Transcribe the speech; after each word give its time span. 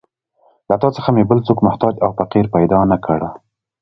له 0.69 0.75
تا 0.81 0.89
څخه 0.97 1.09
مې 1.15 1.23
بل 1.29 1.39
څوک 1.47 1.57
محتاج 1.67 1.93
او 2.05 2.09
فقیر 2.19 2.45
پیدا 2.55 2.79
نه 2.91 2.97
کړ. 3.05 3.19